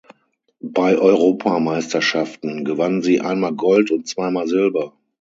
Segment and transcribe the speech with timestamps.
[0.63, 4.95] Bei Europameisterschaften gewann sie einmal Gold und zweimal Silber.